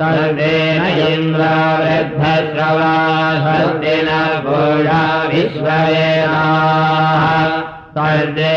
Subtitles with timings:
[0.00, 2.94] सन्तेन इन्द्राभद्रवा
[3.46, 4.08] सर्दिन
[4.46, 6.42] गोढाभिश्वरे आ
[7.96, 8.54] स्वर्दे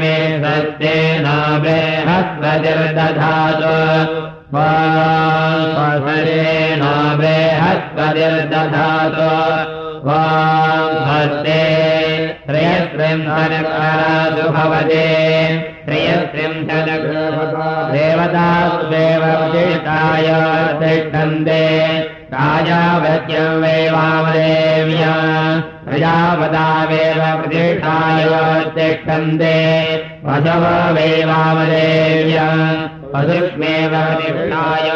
[0.00, 0.14] मे
[0.44, 1.74] सत्यनाभे
[2.06, 3.74] बृहस्पतिर्दधातु।
[4.56, 6.82] वासरेण
[7.18, 9.28] बृहस्पतिर्दधातु।
[10.08, 11.60] वास्ते
[12.48, 15.06] नावे भवते
[15.84, 17.38] श्रयस्त्रिम् धनकर
[17.92, 19.56] देवदास्वेवय
[20.80, 21.62] तिष्ठन्ते।
[22.32, 25.14] राजा वै वामदेव्या
[25.86, 28.24] प्रजापदावेव प्रतिष्ठाय
[28.76, 29.56] तिष्ठन्ते
[30.24, 32.46] प्रसवा वै वामरेव्या
[33.14, 34.88] वृष्मेव प्रतिष्ठाय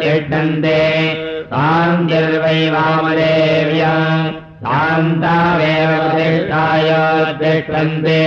[0.00, 0.80] तिष्ठन्ते
[1.52, 3.94] सान्द्यर्वै वामरेव्या
[4.66, 6.90] सान्तामेव प्रतिष्ठाय
[7.42, 8.20] तिष्ठन्ते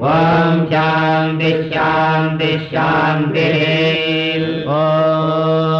[0.00, 3.58] व्याम् दिश्याम् दिश्यान्तिः
[4.74, 5.77] ओ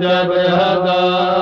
[0.00, 1.41] बृहदा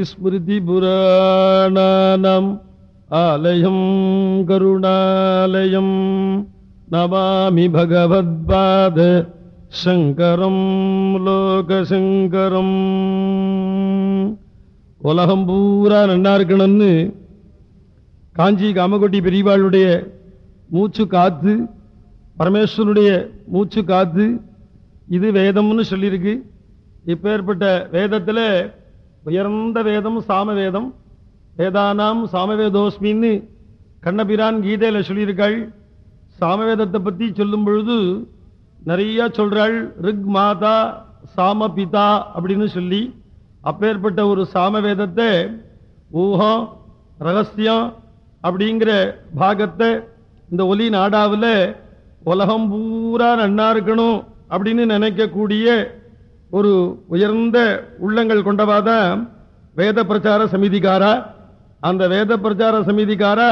[0.00, 2.60] ஸ்மிருதிபுராணானாம்.
[3.08, 6.48] ஆலயம் கருணாலயம்.
[6.92, 9.28] நமாமி பகவத்பாத.
[9.84, 12.76] சங்கரம் லோகசங்கரம்.
[14.98, 17.14] உலகம் பூரா நன்னா இருக்கணும்னு
[18.32, 20.06] காஞ்சி காமகோட்டி பெரியவாளுடைய
[20.68, 21.66] மூச்சு காத்து
[22.38, 24.40] பரமேஸ்வரனுடைய மூச்சு காத்து
[25.08, 26.42] இது வேதம்னு சொல்லியிருக்கு.
[27.06, 28.72] இப்பேற்பட்ட வேதத்தில்
[29.24, 30.88] உயர்ந்த வேதம் சாமவேதம்.
[31.58, 33.32] வேதானாம் சாமவேதோஸ்மின்னு
[34.04, 35.58] கண்ணபிரான் கீதையில் சொல்லியிருக்காள்.
[36.40, 37.96] சாமவேதத்தை பற்றி சொல்லும் பொழுது
[38.90, 40.76] நிறைய சொல்கிறாள் ரிக் மாதா
[41.36, 43.00] சாம பிதா அப்படின்னு சொல்லி
[43.70, 45.30] அப்பேற்பட்ட ஒரு சாமவேதத்தை
[46.22, 46.62] ஊகம்
[47.26, 47.86] ரகசியம்
[48.44, 48.90] அப்படிங்கிற
[49.40, 49.90] பாகத்தை
[50.50, 51.52] இந்த ஒலி நாடாவில்
[52.24, 54.18] உலகம் பூரா நன்னா இருக்கணும்
[54.52, 55.66] அப்படின்னு நினைக்கக்கூடிய
[56.50, 56.72] ஒரு
[57.06, 57.58] உயர்ந்த
[57.98, 59.20] உள்ளங்கள் கொண்டவாதான்
[59.76, 61.12] வேத பிரச்சார சமிதிக்காரா
[61.82, 63.50] அந்த வேத பிரச்சார சமிதிக்காரா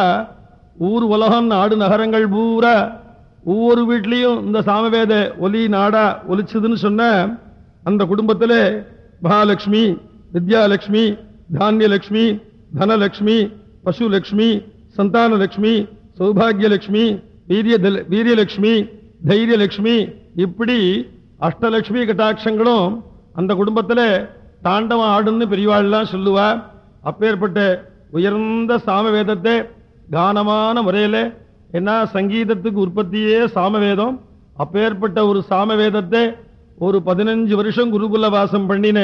[0.89, 2.75] ஊர் உலகம் நாடு நகரங்கள் பூரா
[3.45, 7.03] ஒவ்வொரு வீட்லேயும் இந்த சாமவேத ஒலி நாடா ஒலிச்சதுன்னு சொன்ன
[7.85, 8.59] அந்த குடும்பத்தில்
[9.23, 9.85] மகாலட்சுமி
[10.33, 11.05] வித்யாலட்சுமி
[11.59, 12.27] தானியலட்சுமி
[12.79, 13.39] தனலட்சுமி
[13.85, 14.51] பசுலட்சுமி
[14.97, 15.75] சந்தானலட்சுமி
[16.19, 17.05] சௌபாகியலட்சுமி
[17.47, 17.77] வீரிய
[18.11, 18.75] வீரியலட்சுமி
[19.29, 19.97] தைரியலட்சுமி
[20.37, 20.79] இப்படி
[21.47, 22.89] அஷ்டலட்சுமி கட்டாட்சங்களும்
[23.39, 24.07] அந்த குடும்பத்தில்
[24.67, 26.47] தாண்டவம் ஆடுன்னு பெரியவாள்லாம் சொல்லுவா.
[27.09, 27.59] அப்பேற்பட்ட
[28.17, 29.55] உயர்ந்த சாமவேதத்தை
[30.15, 31.23] கானமான முறையில்
[31.79, 34.15] என்ன சங்கீதத்துக்கு உற்பத்தியே சாமவேதம்.
[34.63, 36.23] அப்பேற்பட்ட ஒரு சாமவேதத்தை
[36.87, 38.99] ஒரு பதினஞ்சு வருஷம் குருகுல வாசம் பண்ணின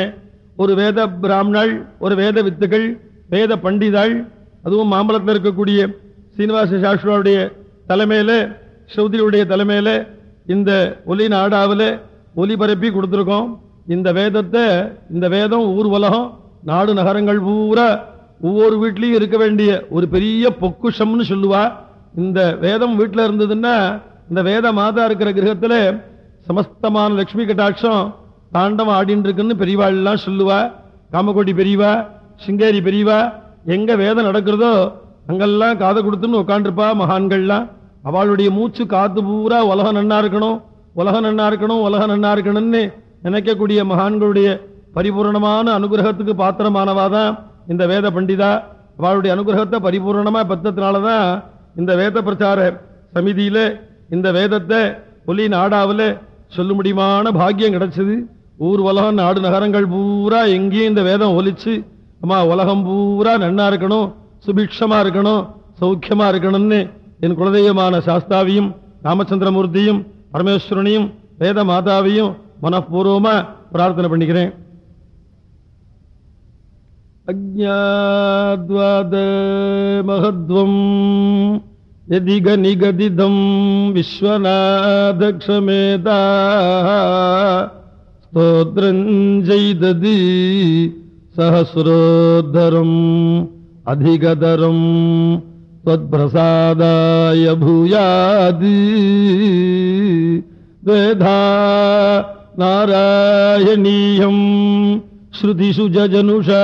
[0.63, 1.73] ஒரு வேத பிராமணாள்
[2.05, 2.87] ஒரு வேத வித்துகள்
[3.35, 4.15] வேத பண்டிதாள்
[4.67, 5.81] அதுவும் மாம்பலத்தில் இருக்கக்கூடிய
[6.37, 7.39] சீனிவாச சாஸ்திராவுடைய
[7.91, 8.37] தலைமையில்
[8.93, 9.95] ஸ்ரௌதியுடைய தலைமையில்
[10.55, 10.71] இந்த
[11.13, 11.87] ஒலி நாடாவில்
[12.41, 13.49] ஒலிபரப்பி கொடுத்துருக்கோம்.
[13.95, 14.65] இந்த வேதத்தை
[15.15, 16.29] இந்த வேதம் ஊர் உலகம்
[16.71, 17.89] நாடு நகரங்கள் பூரா
[18.49, 21.63] ஒவ்வொரு வீட்லேயும் இருக்க வேண்டிய ஒரு பெரிய பொக்குஷம்னு சொல்லுவா.
[22.23, 23.77] இந்த வேதம் வீட்டில் இருந்ததுன்னா
[24.31, 25.79] இந்த வேத மாதா இருக்கிற கிரகத்தில்
[26.49, 28.03] சமஸ்தமான லட்சுமி கட்டாட்சம்
[28.57, 30.59] தாண்டவம் ஆடின்னு இருக்குன்னு பெரியவாள்லாம் சொல்லுவா.
[31.15, 31.93] காமகோட்டி பெரியவா
[32.45, 33.19] சிங்கேரி பெரியவா
[33.77, 34.75] எங்க வேதம் நடக்கிறதோ
[35.31, 37.67] அங்கெல்லாம் காதை கொடுத்துன்னு உட்காந்துருப்பா மகான்கள்லாம்.
[38.09, 40.59] அவளுடைய மூச்சு காத்து பூரா உலகம் நன்னா இருக்கணும்.
[40.95, 42.83] உலகம் நன்னா இருக்கணும் உலகம் நன்னா இருக்கணும்னு
[43.27, 44.49] நினைக்கக்கூடிய மகான்களுடைய
[44.97, 47.33] பரிபூர்ணமான அனுகிரகத்துக்கு பாத்திரமானவா தான்
[47.73, 48.51] இந்த வேத பண்டிதா.
[48.99, 51.29] அவளுடைய அனுகிரகத்தை பரிபூர்ணமாக பெற்றதுனால தான்
[51.81, 52.59] இந்த வேத பிரச்சார
[53.15, 53.65] சமிதியில்
[54.15, 54.81] இந்த வேதத்தை
[55.31, 56.07] ஒலி நாடாவில்
[56.57, 58.15] சொல்ல முடியுமான பாக்கியம் கிடைச்சது.
[58.67, 61.73] ஊர் உலகம் நாடு நகரங்கள் பூரா எங்கேயும் இந்த வேதம் ஒலிச்சு
[62.23, 64.07] அம்மா உலகம் பூரா நன்னா இருக்கணும்
[64.47, 65.43] சுபிக்ஷமாக இருக்கணும்
[65.81, 66.81] சௌக்கியமாக இருக்கணும்னு
[67.25, 68.71] என் குலதெய்வமான சாஸ்தாவியும்
[69.07, 70.01] ராமச்சந்திரமூர்த்தியும்
[70.35, 73.35] பரமேஸ்வரனையும் வேத மாதாவையும் மனப்பூர்வமா
[73.73, 74.53] பிரார்த்தனை பண்ணிக்கிறேன்.
[77.33, 79.15] அஜாத்வாத
[80.09, 80.81] மகத்வம்
[82.09, 83.45] எதிக நிகதிதம்
[83.95, 84.99] விஸ்வநாதக்ஷமேதா
[88.27, 90.19] ஸ்தோத்ரஞ்செய்ததி
[91.37, 92.99] சஹசிரோத்தரம்
[93.85, 94.87] அதிகதரம்
[95.85, 99.05] त्वत्प्रसादाय भूयादि।
[100.85, 101.41] द्वेधा
[102.59, 105.01] नारायणीयम्।
[105.41, 106.63] श्रुतिषु जजनुषा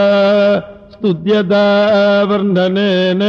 [0.93, 3.21] स्तुत्यता वर्णनेन